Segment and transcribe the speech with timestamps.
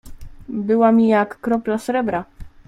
[0.49, 2.25] "Była mi jak kropla srebra."